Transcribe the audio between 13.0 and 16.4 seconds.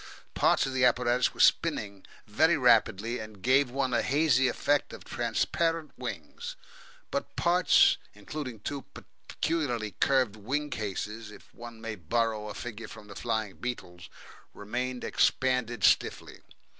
the flying beetles remained expanded stiffly.